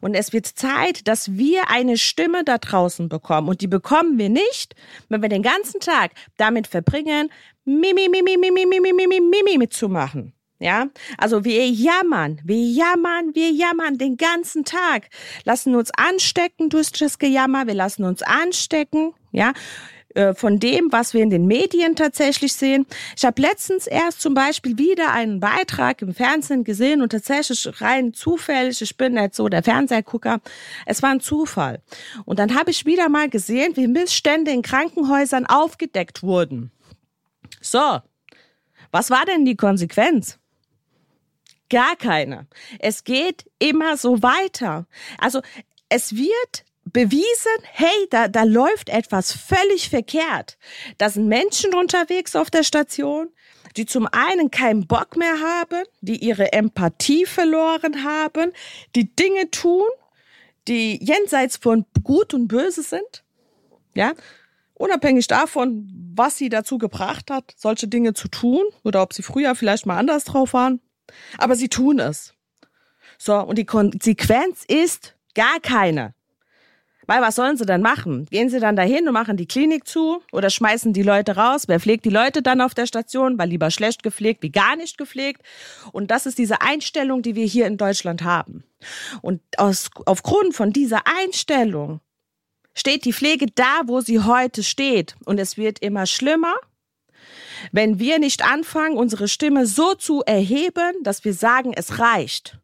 Und 0.00 0.14
es 0.14 0.32
wird 0.32 0.46
Zeit, 0.46 1.06
dass 1.08 1.36
wir 1.36 1.68
eine 1.68 1.98
Stimme 1.98 2.42
da 2.42 2.56
draußen 2.56 3.10
bekommen. 3.10 3.48
Und 3.48 3.60
die 3.60 3.66
bekommen 3.66 4.16
wir 4.16 4.30
nicht, 4.30 4.74
wenn 5.10 5.20
wir 5.20 5.28
den 5.28 5.42
ganzen 5.42 5.78
Tag 5.80 6.12
damit 6.38 6.66
verbringen, 6.66 7.30
Mimi, 7.66 8.08
Mimi, 8.08 8.38
Mimi, 8.38 8.64
Mimi, 8.64 8.92
Mimi, 8.92 9.20
Mimi, 9.20 9.58
mitzumachen. 9.58 10.32
Ja, 10.60 10.88
also 11.18 11.44
wir 11.44 11.68
jammern, 11.68 12.40
wir 12.42 12.56
jammern, 12.56 13.32
wir 13.34 13.52
jammern 13.52 13.96
den 13.96 14.16
ganzen 14.16 14.64
Tag, 14.64 15.08
lassen 15.44 15.76
uns 15.76 15.92
anstecken 15.96 16.68
durch 16.68 16.90
das 16.90 17.20
Gejammer, 17.20 17.68
wir 17.68 17.74
lassen 17.74 18.02
uns 18.02 18.22
anstecken, 18.22 19.14
ja. 19.30 19.52
äh, 20.16 20.34
von 20.34 20.58
dem, 20.58 20.90
was 20.90 21.14
wir 21.14 21.22
in 21.22 21.30
den 21.30 21.46
Medien 21.46 21.94
tatsächlich 21.94 22.54
sehen. 22.54 22.86
Ich 23.16 23.24
habe 23.24 23.40
letztens 23.40 23.86
erst 23.86 24.20
zum 24.20 24.34
Beispiel 24.34 24.78
wieder 24.78 25.12
einen 25.12 25.38
Beitrag 25.38 26.02
im 26.02 26.12
Fernsehen 26.12 26.64
gesehen 26.64 27.02
und 27.02 27.10
tatsächlich 27.10 27.80
rein 27.80 28.12
zufällig, 28.12 28.82
ich 28.82 28.96
bin 28.96 29.14
nicht 29.14 29.36
so 29.36 29.48
der 29.48 29.62
Fernsehgucker, 29.62 30.40
es 30.86 31.04
war 31.04 31.10
ein 31.10 31.20
Zufall. 31.20 31.82
Und 32.24 32.40
dann 32.40 32.56
habe 32.58 32.72
ich 32.72 32.84
wieder 32.84 33.08
mal 33.08 33.28
gesehen, 33.28 33.76
wie 33.76 33.86
Missstände 33.86 34.50
in 34.50 34.62
Krankenhäusern 34.62 35.46
aufgedeckt 35.46 36.24
wurden. 36.24 36.72
So, 37.60 38.00
was 38.90 39.10
war 39.10 39.24
denn 39.24 39.44
die 39.44 39.56
Konsequenz? 39.56 40.40
Gar 41.70 41.96
keine. 41.96 42.46
Es 42.78 43.04
geht 43.04 43.44
immer 43.58 43.96
so 43.96 44.22
weiter. 44.22 44.86
Also 45.18 45.42
es 45.88 46.16
wird 46.16 46.64
bewiesen, 46.84 47.52
hey, 47.72 48.06
da, 48.10 48.28
da 48.28 48.44
läuft 48.44 48.88
etwas 48.88 49.32
völlig 49.32 49.90
verkehrt. 49.90 50.58
Da 50.96 51.10
sind 51.10 51.28
Menschen 51.28 51.74
unterwegs 51.74 52.34
auf 52.34 52.50
der 52.50 52.62
Station, 52.62 53.28
die 53.76 53.86
zum 53.86 54.06
einen 54.10 54.50
keinen 54.50 54.86
Bock 54.86 55.16
mehr 55.16 55.40
haben, 55.40 55.84
die 56.00 56.16
ihre 56.16 56.52
Empathie 56.52 57.26
verloren 57.26 58.04
haben, 58.04 58.52
die 58.96 59.14
Dinge 59.14 59.50
tun, 59.50 59.86
die 60.66 61.02
jenseits 61.02 61.56
von 61.56 61.84
Gut 62.02 62.34
und 62.34 62.48
Böse 62.48 62.82
sind. 62.82 63.24
Ja, 63.94 64.14
unabhängig 64.74 65.26
davon, 65.26 65.88
was 66.14 66.36
sie 66.36 66.48
dazu 66.48 66.78
gebracht 66.78 67.30
hat, 67.30 67.54
solche 67.56 67.88
Dinge 67.88 68.14
zu 68.14 68.28
tun 68.28 68.64
oder 68.84 69.02
ob 69.02 69.12
sie 69.12 69.22
früher 69.22 69.54
vielleicht 69.54 69.86
mal 69.86 69.98
anders 69.98 70.24
drauf 70.24 70.52
waren. 70.52 70.80
Aber 71.38 71.56
sie 71.56 71.68
tun 71.68 71.98
es. 71.98 72.34
So, 73.18 73.36
und 73.38 73.58
die 73.58 73.66
Konsequenz 73.66 74.64
ist 74.66 75.14
gar 75.34 75.60
keine. 75.60 76.14
Weil 77.08 77.22
was 77.22 77.36
sollen 77.36 77.56
sie 77.56 77.64
dann 77.64 77.80
machen? 77.80 78.26
Gehen 78.26 78.50
sie 78.50 78.60
dann 78.60 78.76
dahin 78.76 79.08
und 79.08 79.14
machen 79.14 79.38
die 79.38 79.46
Klinik 79.46 79.88
zu 79.88 80.22
oder 80.30 80.50
schmeißen 80.50 80.92
die 80.92 81.02
Leute 81.02 81.36
raus? 81.36 81.64
Wer 81.66 81.80
pflegt 81.80 82.04
die 82.04 82.10
Leute 82.10 82.42
dann 82.42 82.60
auf 82.60 82.74
der 82.74 82.86
Station? 82.86 83.38
Weil 83.38 83.48
lieber 83.48 83.70
schlecht 83.70 84.02
gepflegt 84.02 84.42
wie 84.42 84.50
gar 84.50 84.76
nicht 84.76 84.98
gepflegt. 84.98 85.40
Und 85.92 86.10
das 86.10 86.26
ist 86.26 86.36
diese 86.36 86.60
Einstellung, 86.60 87.22
die 87.22 87.34
wir 87.34 87.46
hier 87.46 87.66
in 87.66 87.78
Deutschland 87.78 88.24
haben. 88.24 88.62
Und 89.22 89.40
aus, 89.56 89.88
aufgrund 90.04 90.54
von 90.54 90.70
dieser 90.70 91.00
Einstellung 91.06 92.00
steht 92.74 93.06
die 93.06 93.14
Pflege 93.14 93.46
da, 93.54 93.80
wo 93.86 94.02
sie 94.02 94.20
heute 94.20 94.62
steht. 94.62 95.16
Und 95.24 95.40
es 95.40 95.56
wird 95.56 95.78
immer 95.78 96.04
schlimmer, 96.04 96.54
wenn 97.72 97.98
wir 97.98 98.18
nicht 98.18 98.44
anfangen, 98.44 98.96
unsere 98.96 99.28
Stimme 99.28 99.66
so 99.66 99.94
zu 99.94 100.22
erheben, 100.24 101.02
dass 101.02 101.24
wir 101.24 101.34
sagen, 101.34 101.72
es 101.74 101.98
reicht. 101.98 102.58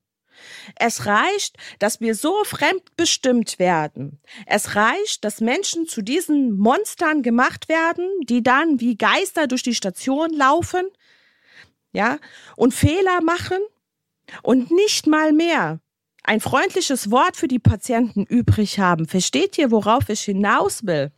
Es 0.76 1.06
reicht, 1.06 1.56
dass 1.78 2.00
wir 2.00 2.14
so 2.14 2.44
fremdbestimmt 2.44 3.58
werden. 3.58 4.20
Es 4.46 4.74
reicht, 4.74 5.24
dass 5.24 5.40
Menschen 5.40 5.86
zu 5.86 6.02
diesen 6.02 6.58
Monstern 6.58 7.22
gemacht 7.22 7.68
werden, 7.68 8.08
die 8.22 8.42
dann 8.42 8.80
wie 8.80 8.96
Geister 8.96 9.46
durch 9.46 9.62
die 9.62 9.74
Station 9.74 10.32
laufen, 10.32 10.86
ja, 11.92 12.18
und 12.56 12.74
Fehler 12.74 13.22
machen 13.22 13.58
und 14.42 14.70
nicht 14.70 15.06
mal 15.06 15.32
mehr 15.32 15.80
ein 16.24 16.40
freundliches 16.40 17.10
Wort 17.10 17.36
für 17.36 17.48
die 17.48 17.58
Patienten 17.58 18.24
übrig 18.24 18.78
haben. 18.78 19.06
Versteht 19.06 19.58
ihr, 19.58 19.70
worauf 19.70 20.08
ich 20.08 20.22
hinaus 20.22 20.86
will? 20.86 21.12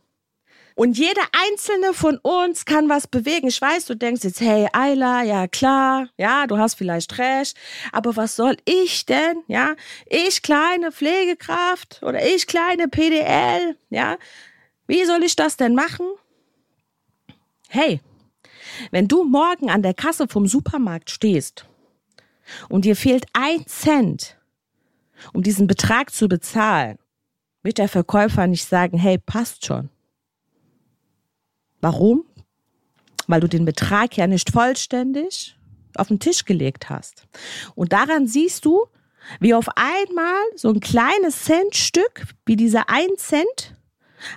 Und 0.77 0.95
jeder 0.99 1.23
einzelne 1.31 1.91
von 1.95 2.19
uns 2.19 2.63
kann 2.65 2.87
was 2.87 3.07
bewegen. 3.07 3.47
Ich 3.47 3.59
weiß, 3.59 3.85
du 3.85 3.95
denkst 3.95 4.23
jetzt, 4.23 4.41
hey, 4.41 4.67
Ayla, 4.73 5.23
ja 5.23 5.47
klar, 5.47 6.09
ja, 6.17 6.45
du 6.45 6.59
hast 6.59 6.75
vielleicht 6.75 7.17
recht, 7.17 7.57
aber 7.91 8.15
was 8.15 8.35
soll 8.35 8.57
ich 8.63 9.07
denn, 9.07 9.41
ja? 9.47 9.73
Ich 10.05 10.43
kleine 10.43 10.91
Pflegekraft 10.91 12.03
oder 12.03 12.23
ich 12.23 12.45
kleine 12.45 12.87
PDL, 12.87 13.75
ja? 13.89 14.19
Wie 14.85 15.03
soll 15.05 15.23
ich 15.23 15.35
das 15.35 15.57
denn 15.57 15.73
machen? 15.73 16.05
Hey, 17.69 17.99
wenn 18.91 19.07
du 19.07 19.23
morgen 19.23 19.71
an 19.71 19.81
der 19.81 19.95
Kasse 19.95 20.27
vom 20.27 20.45
Supermarkt 20.45 21.09
stehst 21.09 21.65
und 22.69 22.85
dir 22.85 22.95
fehlt 22.95 23.25
ein 23.33 23.65
Cent, 23.65 24.37
um 25.33 25.41
diesen 25.41 25.65
Betrag 25.65 26.13
zu 26.13 26.27
bezahlen, 26.27 26.99
wird 27.63 27.79
der 27.79 27.89
Verkäufer 27.89 28.45
nicht 28.45 28.69
sagen, 28.69 28.99
hey, 28.99 29.17
passt 29.17 29.65
schon. 29.65 29.89
Warum? 31.81 32.25
Weil 33.27 33.41
du 33.41 33.47
den 33.47 33.65
Betrag 33.65 34.15
ja 34.17 34.27
nicht 34.27 34.51
vollständig 34.51 35.55
auf 35.95 36.07
den 36.07 36.19
Tisch 36.19 36.45
gelegt 36.45 36.89
hast. 36.89 37.27
Und 37.75 37.93
daran 37.93 38.27
siehst 38.27 38.65
du, 38.65 38.85
wie 39.39 39.53
auf 39.53 39.67
einmal 39.75 40.41
so 40.55 40.69
ein 40.69 40.79
kleines 40.79 41.43
Centstück, 41.43 42.27
wie 42.45 42.55
dieser 42.55 42.89
ein 42.89 43.17
Cent, 43.17 43.75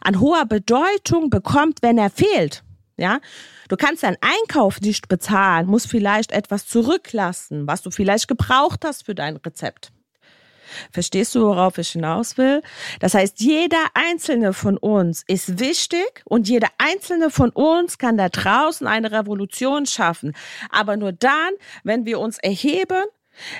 an 0.02 0.20
hoher 0.20 0.46
Bedeutung 0.46 1.30
bekommt, 1.30 1.82
wenn 1.82 1.98
er 1.98 2.10
fehlt. 2.10 2.62
Ja, 2.96 3.20
du 3.68 3.76
kannst 3.76 4.02
deinen 4.02 4.18
Einkauf 4.20 4.80
nicht 4.82 5.08
bezahlen, 5.08 5.66
musst 5.66 5.88
vielleicht 5.88 6.32
etwas 6.32 6.66
zurücklassen, 6.66 7.66
was 7.66 7.80
du 7.80 7.90
vielleicht 7.90 8.28
gebraucht 8.28 8.84
hast 8.84 9.06
für 9.06 9.14
dein 9.14 9.36
Rezept. 9.36 9.90
Verstehst 10.92 11.34
du, 11.34 11.42
worauf 11.42 11.78
ich 11.78 11.90
hinaus 11.90 12.38
will? 12.38 12.62
Das 13.00 13.14
heißt, 13.14 13.40
jeder 13.40 13.84
einzelne 13.94 14.52
von 14.52 14.76
uns 14.76 15.24
ist 15.26 15.58
wichtig 15.58 16.22
und 16.24 16.48
jeder 16.48 16.68
einzelne 16.78 17.30
von 17.30 17.50
uns 17.50 17.98
kann 17.98 18.16
da 18.16 18.28
draußen 18.28 18.86
eine 18.86 19.12
Revolution 19.12 19.86
schaffen. 19.86 20.34
Aber 20.70 20.96
nur 20.96 21.12
dann, 21.12 21.52
wenn 21.84 22.06
wir 22.06 22.20
uns 22.20 22.38
erheben, 22.38 23.04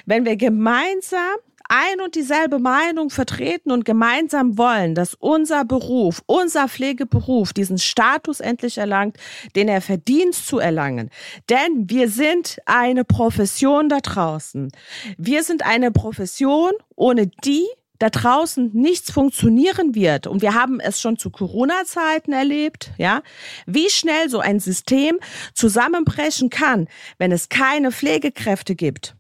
wenn 0.06 0.24
wir 0.24 0.36
gemeinsam 0.36 1.36
ein 1.70 2.00
und 2.00 2.16
dieselbe 2.16 2.58
Meinung 2.58 3.10
vertreten 3.10 3.70
und 3.70 3.84
gemeinsam 3.84 4.58
wollen, 4.58 4.96
dass 4.96 5.14
unser 5.14 5.64
Beruf, 5.64 6.20
unser 6.26 6.68
Pflegeberuf 6.68 7.52
diesen 7.52 7.78
Status 7.78 8.40
endlich 8.40 8.78
erlangt, 8.78 9.16
den 9.54 9.68
er 9.68 9.80
verdient 9.80 10.34
zu 10.34 10.58
erlangen. 10.58 11.10
Denn 11.48 11.88
wir 11.88 12.08
sind 12.08 12.58
eine 12.66 13.04
Profession 13.04 13.88
da 13.88 14.00
draußen. 14.00 14.72
Wir 15.16 15.44
sind 15.44 15.64
eine 15.64 15.92
Profession, 15.92 16.72
ohne 16.96 17.28
die 17.44 17.66
da 18.00 18.10
draußen 18.10 18.70
nichts 18.72 19.12
funktionieren 19.12 19.94
wird. 19.94 20.26
Und 20.26 20.42
wir 20.42 20.54
haben 20.54 20.80
es 20.80 21.00
schon 21.00 21.18
zu 21.18 21.30
Corona-Zeiten 21.30 22.32
erlebt, 22.32 22.90
ja, 22.98 23.22
wie 23.66 23.90
schnell 23.90 24.28
so 24.28 24.40
ein 24.40 24.58
System 24.58 25.20
zusammenbrechen 25.54 26.50
kann, 26.50 26.88
wenn 27.18 27.30
es 27.30 27.48
keine 27.48 27.92
Pflegekräfte 27.92 28.74
gibt. 28.74 29.14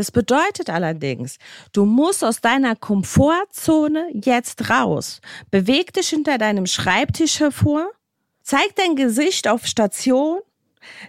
Das 0.00 0.10
bedeutet 0.10 0.70
allerdings, 0.70 1.36
du 1.74 1.84
musst 1.84 2.24
aus 2.24 2.40
deiner 2.40 2.74
Komfortzone 2.74 4.08
jetzt 4.14 4.70
raus. 4.70 5.20
Beweg 5.50 5.92
dich 5.92 6.08
hinter 6.08 6.38
deinem 6.38 6.64
Schreibtisch 6.64 7.38
hervor. 7.38 7.90
Zeig 8.42 8.74
dein 8.76 8.96
Gesicht 8.96 9.46
auf 9.46 9.66
Station. 9.66 10.40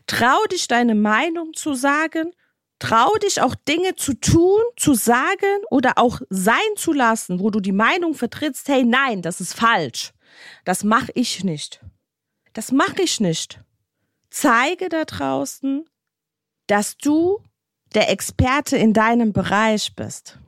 Trau 0.07 0.43
dich, 0.51 0.67
deine 0.67 0.93
Meinung 0.93 1.53
zu 1.53 1.73
sagen. 1.73 2.33
Trau 2.79 3.15
dich 3.23 3.41
auch 3.41 3.55
Dinge 3.55 3.95
zu 3.95 4.13
tun, 4.13 4.59
zu 4.75 4.93
sagen 4.93 5.63
oder 5.69 5.93
auch 5.97 6.19
sein 6.29 6.57
zu 6.75 6.91
lassen, 6.91 7.39
wo 7.39 7.49
du 7.49 7.61
die 7.61 7.71
Meinung 7.71 8.13
vertrittst, 8.13 8.67
hey 8.67 8.83
nein, 8.83 9.21
das 9.21 9.39
ist 9.39 9.53
falsch. 9.53 10.11
Das 10.65 10.83
mache 10.83 11.13
ich 11.15 11.45
nicht. 11.45 11.79
Das 12.51 12.73
mache 12.73 13.03
ich 13.03 13.21
nicht. 13.21 13.61
Zeige 14.29 14.89
da 14.89 15.05
draußen, 15.05 15.85
dass 16.67 16.97
du 16.97 17.41
der 17.93 18.09
Experte 18.09 18.77
in 18.77 18.93
deinem 18.93 19.33
Bereich 19.33 19.93
bist. 19.95 20.39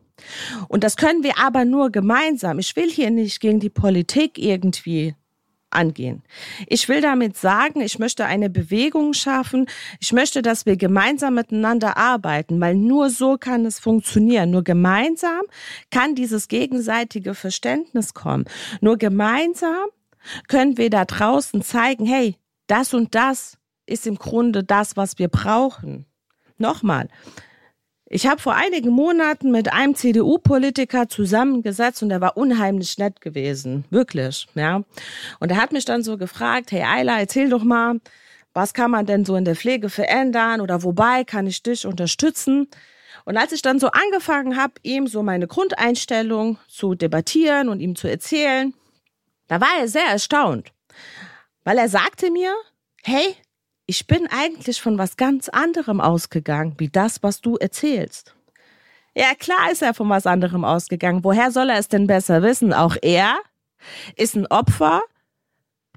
Und 0.68 0.84
das 0.84 0.96
können 0.96 1.24
wir 1.24 1.38
aber 1.40 1.66
nur 1.66 1.92
gemeinsam. 1.92 2.60
Ich 2.60 2.76
will 2.76 2.90
hier 2.90 3.12
nicht 3.12 3.40
gegen 3.40 3.60
die 3.60 3.70
Politik 3.70 4.38
irgendwie 4.38 5.16
angehen. 5.74 6.24
Ich 6.68 6.88
will 6.88 7.02
damit 7.02 7.36
sagen, 7.36 7.82
ich 7.82 8.00
möchte 8.00 8.26
eine 8.26 8.50
Bewegung 8.50 9.14
schaffen. 9.14 9.68
Ich 10.00 10.14
möchte, 10.14 10.42
dass 10.42 10.66
wir 10.66 10.78
gemeinsam 10.78 11.36
miteinander 11.36 11.98
arbeiten, 11.98 12.62
weil 12.62 12.76
nur 12.76 13.10
so 13.10 13.38
kann 13.38 13.66
es 13.66 13.80
funktionieren. 13.80 14.52
Nur 14.52 14.64
gemeinsam 14.64 15.42
kann 15.92 16.16
dieses 16.16 16.48
gegenseitige 16.48 17.34
Verständnis 17.34 18.14
kommen. 18.14 18.46
Nur 18.82 18.98
gemeinsam 18.98 19.88
können 20.48 20.78
wir 20.78 20.90
da 20.90 21.06
draußen 21.06 21.62
zeigen, 21.62 22.06
hey, 22.06 22.38
das 22.68 22.94
und 22.94 23.14
das 23.16 23.58
ist 23.86 24.08
im 24.08 24.16
Grunde 24.16 24.64
das, 24.64 24.96
was 24.96 25.20
wir 25.20 25.28
brauchen. 25.28 26.06
Nochmal. 26.64 27.10
Ich 28.06 28.26
habe 28.26 28.42
vor 28.42 28.56
einigen 28.56 28.90
Monaten 28.90 29.52
mit 29.52 29.74
einem 29.74 29.96
CDU-Politiker 29.96 31.10
zusammengesetzt 31.10 32.02
und 32.02 32.10
der 32.10 32.22
war 32.22 32.38
unheimlich 32.38 32.98
nett 32.98 33.20
gewesen. 33.20 33.84
Wirklich, 33.90 34.48
ja. 34.56 34.84
Und 35.42 35.52
er 35.52 35.58
hat 35.58 35.74
mich 35.74 35.84
dann 35.84 36.04
so 36.04 36.18
gefragt, 36.18 36.72
hey 36.72 36.84
Ayla, 36.84 37.20
erzähl 37.20 37.50
doch 37.50 37.66
mal, 37.66 38.00
was 38.54 38.74
kann 38.74 38.92
man 38.92 39.06
denn 39.06 39.26
so 39.26 39.36
in 39.36 39.44
der 39.44 39.58
Pflege 39.58 39.90
verändern 39.90 40.62
oder 40.62 40.84
wobei 40.84 41.26
kann 41.26 41.48
ich 41.48 41.64
dich 41.64 41.86
unterstützen? 41.86 42.68
Und 43.26 43.36
als 43.36 43.52
ich 43.52 43.62
dann 43.62 43.80
so 43.80 43.90
angefangen 43.92 44.56
habe, 44.56 44.76
ihm 44.84 45.08
so 45.08 45.22
meine 45.22 45.48
Grundeinstellung 45.48 46.60
zu 46.70 46.96
debattieren 46.96 47.68
und 47.68 47.82
ihm 47.82 47.96
zu 47.96 48.08
erzählen, 48.08 48.74
da 49.48 49.60
war 49.60 49.80
er 49.80 49.90
sehr 49.90 50.06
erstaunt, 50.06 50.72
weil 51.66 51.78
er 51.78 51.90
sagte 51.90 52.32
mir, 52.32 52.54
hey, 53.04 53.36
ich 53.86 54.08
bin 54.08 54.28
eigentlich 54.28 54.82
von 54.82 54.98
was 54.98 55.18
ganz 55.18 55.50
anderem 55.50 56.00
ausgegangen, 56.00 56.76
wie 56.78 56.90
das, 56.90 57.22
was 57.22 57.42
du 57.42 57.58
erzählst. 57.58 58.36
Ja, 59.16 59.36
klar 59.38 59.72
ist 59.72 59.82
er 59.82 59.94
von 59.94 60.10
was 60.10 60.26
anderem 60.26 60.66
ausgegangen. 60.66 61.24
Woher 61.24 61.52
soll 61.52 61.70
er 61.70 61.78
es 61.78 61.88
denn 61.88 62.08
besser 62.08 62.42
wissen? 62.42 62.74
Auch 62.74 62.96
er 63.02 63.38
ist 64.16 64.36
ein 64.36 64.48
Opfer 64.48 65.02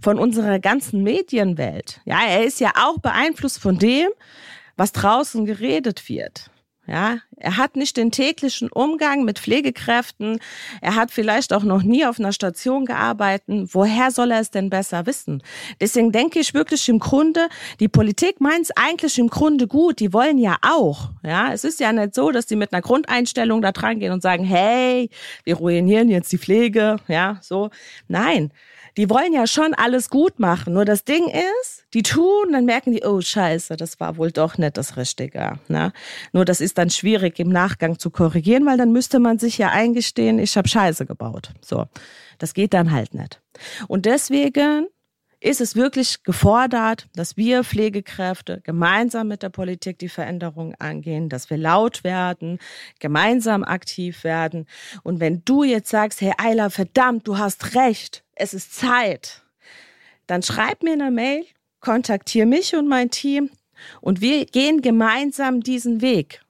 von 0.00 0.18
unserer 0.18 0.58
ganzen 0.58 1.02
Medienwelt. 1.02 2.00
Ja, 2.04 2.20
er 2.26 2.44
ist 2.44 2.60
ja 2.60 2.72
auch 2.76 2.98
beeinflusst 2.98 3.58
von 3.58 3.78
dem, 3.78 4.08
was 4.76 4.92
draußen 4.92 5.46
geredet 5.46 6.08
wird. 6.08 6.50
Ja, 6.86 7.18
er 7.36 7.56
hat 7.56 7.74
nicht 7.76 7.96
den 7.96 8.10
täglichen 8.10 8.70
Umgang 8.70 9.24
mit 9.24 9.38
Pflegekräften. 9.38 10.38
Er 10.80 10.94
hat 10.94 11.10
vielleicht 11.10 11.52
auch 11.52 11.64
noch 11.64 11.82
nie 11.82 12.06
auf 12.06 12.20
einer 12.20 12.32
Station 12.32 12.86
gearbeitet. 12.86 13.46
Woher 13.72 14.10
soll 14.10 14.30
er 14.30 14.40
es 14.40 14.50
denn 14.50 14.70
besser 14.70 15.04
wissen? 15.06 15.42
Deswegen 15.80 16.12
denke 16.12 16.38
ich 16.38 16.54
wirklich 16.54 16.88
im 16.88 16.98
Grunde, 16.98 17.48
die 17.80 17.88
Politik 17.88 18.40
meint 18.40 18.62
es 18.62 18.70
eigentlich 18.76 19.18
im 19.18 19.28
Grunde 19.28 19.66
gut. 19.66 19.98
Die 19.98 20.12
wollen 20.12 20.38
ja 20.38 20.56
auch. 20.62 21.10
Ja, 21.24 21.52
es 21.52 21.64
ist 21.64 21.80
ja 21.80 21.92
nicht 21.92 22.14
so, 22.14 22.30
dass 22.30 22.46
die 22.46 22.56
mit 22.56 22.72
einer 22.72 22.82
Grundeinstellung 22.82 23.62
da 23.62 23.72
dran 23.72 23.98
gehen 23.98 24.12
und 24.12 24.22
sagen, 24.22 24.44
hey, 24.44 25.10
wir 25.44 25.56
ruinieren 25.56 26.08
jetzt 26.08 26.30
die 26.32 26.38
Pflege. 26.38 26.96
Ja, 27.08 27.38
so. 27.42 27.70
Nein 28.06 28.52
die 28.96 29.10
wollen 29.10 29.32
ja 29.32 29.46
schon 29.46 29.74
alles 29.74 30.08
gut 30.08 30.38
machen. 30.38 30.72
Nur 30.72 30.84
das 30.84 31.04
Ding 31.04 31.28
ist, 31.28 31.75
die 31.96 32.02
tun, 32.02 32.52
dann 32.52 32.66
merken 32.66 32.92
die, 32.92 33.04
oh 33.04 33.22
Scheiße, 33.22 33.74
das 33.78 33.98
war 34.00 34.18
wohl 34.18 34.30
doch 34.30 34.58
nicht 34.58 34.76
das 34.76 34.98
Richtige. 34.98 35.58
Ne? 35.68 35.94
Nur 36.34 36.44
das 36.44 36.60
ist 36.60 36.76
dann 36.76 36.90
schwierig 36.90 37.38
im 37.38 37.48
Nachgang 37.48 37.98
zu 37.98 38.10
korrigieren, 38.10 38.66
weil 38.66 38.76
dann 38.76 38.92
müsste 38.92 39.18
man 39.18 39.38
sich 39.38 39.56
ja 39.56 39.70
eingestehen, 39.70 40.38
ich 40.38 40.58
habe 40.58 40.68
Scheiße 40.68 41.06
gebaut. 41.06 41.52
So, 41.62 41.86
das 42.36 42.52
geht 42.52 42.74
dann 42.74 42.90
halt 42.90 43.14
nicht. 43.14 43.40
Und 43.88 44.04
deswegen 44.04 44.88
ist 45.40 45.62
es 45.62 45.74
wirklich 45.74 46.22
gefordert, 46.22 47.08
dass 47.14 47.38
wir 47.38 47.64
Pflegekräfte 47.64 48.60
gemeinsam 48.62 49.28
mit 49.28 49.42
der 49.42 49.48
Politik 49.48 49.98
die 49.98 50.10
Veränderung 50.10 50.74
angehen, 50.78 51.30
dass 51.30 51.48
wir 51.48 51.56
laut 51.56 52.04
werden, 52.04 52.58
gemeinsam 53.00 53.64
aktiv 53.64 54.22
werden. 54.22 54.66
Und 55.02 55.18
wenn 55.18 55.42
du 55.46 55.64
jetzt 55.64 55.88
sagst, 55.88 56.20
hey 56.20 56.34
Eiler, 56.36 56.68
verdammt, 56.68 57.26
du 57.26 57.38
hast 57.38 57.74
recht, 57.74 58.22
es 58.34 58.52
ist 58.52 58.74
Zeit, 58.74 59.44
dann 60.26 60.42
schreib 60.42 60.82
mir 60.82 60.92
eine 60.92 61.10
Mail, 61.10 61.46
kontaktiere 61.86 62.46
mich 62.46 62.74
und 62.74 62.88
mein 62.88 63.12
Team 63.12 63.48
und 64.00 64.20
wir 64.20 64.44
gehen 64.46 64.82
gemeinsam 64.82 65.60
diesen 65.60 66.02
Weg. 66.02 66.42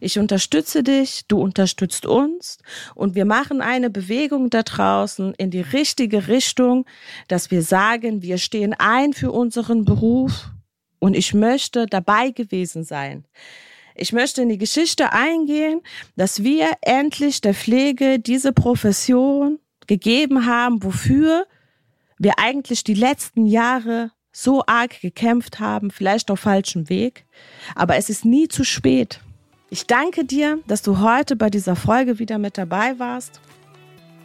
Ich 0.00 0.18
unterstütze 0.18 0.82
dich, 0.82 1.26
du 1.28 1.38
unterstützt 1.38 2.06
uns 2.06 2.56
und 2.94 3.14
wir 3.14 3.26
machen 3.26 3.60
eine 3.60 3.90
Bewegung 3.90 4.48
da 4.48 4.62
draußen 4.62 5.34
in 5.34 5.50
die 5.50 5.60
richtige 5.60 6.28
Richtung, 6.28 6.86
dass 7.28 7.50
wir 7.50 7.60
sagen, 7.60 8.22
wir 8.22 8.38
stehen 8.38 8.72
ein 8.72 9.12
für 9.12 9.30
unseren 9.32 9.84
Beruf 9.84 10.48
und 10.98 11.14
ich 11.14 11.34
möchte 11.34 11.84
dabei 11.84 12.30
gewesen 12.30 12.82
sein. 12.82 13.26
Ich 13.94 14.14
möchte 14.14 14.40
in 14.40 14.48
die 14.48 14.56
Geschichte 14.56 15.12
eingehen, 15.12 15.82
dass 16.16 16.42
wir 16.42 16.70
endlich 16.80 17.42
der 17.42 17.52
Pflege 17.52 18.18
diese 18.18 18.54
Profession 18.54 19.58
gegeben 19.86 20.46
haben, 20.46 20.82
wofür 20.82 21.46
wir 22.16 22.38
eigentlich 22.38 22.82
die 22.82 22.94
letzten 22.94 23.44
Jahre 23.44 24.10
so 24.42 24.62
arg 24.66 25.00
gekämpft 25.00 25.60
haben, 25.60 25.90
vielleicht 25.90 26.30
auf 26.30 26.40
falschem 26.40 26.88
Weg. 26.88 27.24
Aber 27.74 27.96
es 27.96 28.10
ist 28.10 28.24
nie 28.24 28.48
zu 28.48 28.64
spät. 28.64 29.20
Ich 29.70 29.86
danke 29.86 30.24
dir, 30.24 30.58
dass 30.66 30.82
du 30.82 31.00
heute 31.00 31.36
bei 31.36 31.50
dieser 31.50 31.76
Folge 31.76 32.18
wieder 32.18 32.38
mit 32.38 32.58
dabei 32.58 32.98
warst. 32.98 33.40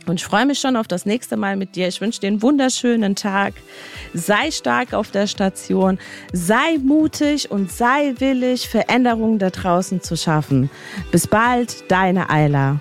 Und 0.08 0.20
ich 0.20 0.26
freue 0.26 0.46
mich 0.46 0.60
schon 0.60 0.76
auf 0.76 0.88
das 0.88 1.06
nächste 1.06 1.36
Mal 1.36 1.56
mit 1.56 1.76
dir. 1.76 1.88
Ich 1.88 2.00
wünsche 2.00 2.20
dir 2.20 2.28
einen 2.28 2.42
wunderschönen 2.42 3.16
Tag. 3.16 3.54
Sei 4.14 4.52
stark 4.52 4.94
auf 4.94 5.12
der 5.12 5.28
Station. 5.28 6.00
Sei 6.32 6.78
mutig 6.82 7.50
und 7.50 7.72
sei 7.72 8.14
willig, 8.20 8.70
Veränderungen 8.70 9.40
da 9.40 9.50
draußen 9.50 10.02
zu 10.02 10.16
schaffen. 10.16 10.70
Bis 11.12 11.28
bald, 11.28 11.90
deine 11.90 12.30
Eila. 12.30 12.80